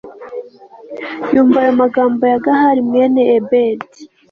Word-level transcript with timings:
yumva 1.33 1.57
ayo 1.63 1.73
magambo 1.81 2.21
ya 2.31 2.37
gahali 2.45 2.79
mwene 2.89 3.21
ebedi 3.37 3.87